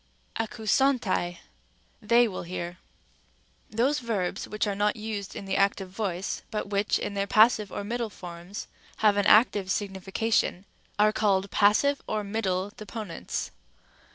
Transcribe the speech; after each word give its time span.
(Acts 0.35 0.59
iii. 0.59 0.65
22.) 0.97 1.09
ἀκούσονται, 1.11 1.37
they 2.01 2.27
will 2.27 2.41
hear. 2.41 2.65
(Acts 2.65 2.79
xxi. 2.79 3.37
22.) 3.37 3.61
Rem. 3.61 3.73
a. 3.73 3.75
Those 3.87 3.99
verbs 3.99 4.47
which 4.47 4.65
are 4.65 4.75
not 4.75 4.95
used 4.95 5.35
in 5.35 5.45
the 5.45 5.55
active 5.55 5.89
voice, 5.91 6.41
but 6.49 6.69
which, 6.71 6.97
in 6.97 7.13
their 7.13 7.27
passive 7.27 7.71
or 7.71 7.83
middle 7.83 8.09
forms, 8.09 8.67
have 9.05 9.15
an 9.15 9.27
active 9.27 9.69
signification, 9.69 10.65
are 10.97 11.13
called 11.13 11.51
passive 11.51 12.01
or 12.07 12.23
middle 12.23 12.71
deponents. 12.75 13.51